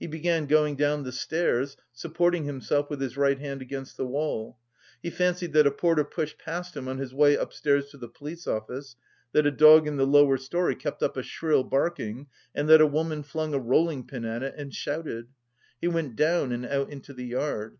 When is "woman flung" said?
12.88-13.54